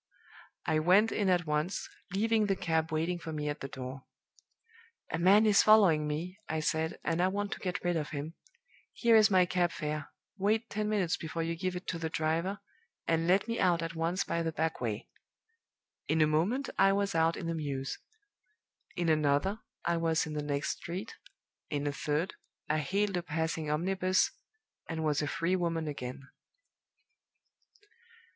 [0.65, 4.05] I went in at once, leaving the cab waiting for me at the door.
[5.11, 8.33] 'A man is following me,' I said, 'and I want to get rid of him.
[8.93, 10.09] Here is my cab fare;
[10.39, 12.61] wait ten minutes before you give it to the driver,
[13.07, 15.07] and let me out at once by the back way!'
[16.07, 17.99] In a moment I was out in the mews;
[18.95, 21.13] in another, I was in the next street;
[21.69, 22.33] in a third,
[22.67, 24.31] I hailed a passing omnibus,
[24.89, 26.27] and was a free woman again.